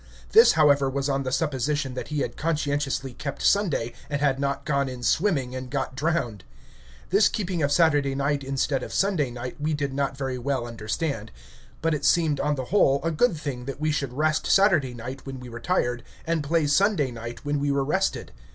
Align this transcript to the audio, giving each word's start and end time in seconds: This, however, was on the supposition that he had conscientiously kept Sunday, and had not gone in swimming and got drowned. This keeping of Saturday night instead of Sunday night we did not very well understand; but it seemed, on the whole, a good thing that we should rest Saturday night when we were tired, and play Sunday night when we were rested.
This, 0.31 0.53
however, 0.53 0.89
was 0.89 1.07
on 1.09 1.21
the 1.21 1.31
supposition 1.31 1.93
that 1.93 2.07
he 2.07 2.21
had 2.21 2.35
conscientiously 2.35 3.13
kept 3.13 3.43
Sunday, 3.43 3.93
and 4.09 4.19
had 4.19 4.39
not 4.39 4.65
gone 4.65 4.89
in 4.89 5.03
swimming 5.03 5.53
and 5.55 5.69
got 5.69 5.93
drowned. 5.95 6.43
This 7.11 7.29
keeping 7.29 7.61
of 7.61 7.71
Saturday 7.71 8.15
night 8.15 8.43
instead 8.43 8.81
of 8.81 8.95
Sunday 8.95 9.29
night 9.29 9.61
we 9.61 9.75
did 9.75 9.93
not 9.93 10.17
very 10.17 10.39
well 10.39 10.65
understand; 10.65 11.31
but 11.83 11.93
it 11.93 12.03
seemed, 12.03 12.39
on 12.39 12.55
the 12.55 12.65
whole, 12.73 12.99
a 13.03 13.11
good 13.11 13.37
thing 13.37 13.65
that 13.65 13.79
we 13.79 13.91
should 13.91 14.13
rest 14.13 14.47
Saturday 14.47 14.95
night 14.95 15.27
when 15.27 15.39
we 15.39 15.49
were 15.49 15.59
tired, 15.59 16.01
and 16.25 16.43
play 16.43 16.65
Sunday 16.65 17.11
night 17.11 17.45
when 17.45 17.59
we 17.59 17.71
were 17.71 17.85
rested. 17.85 18.31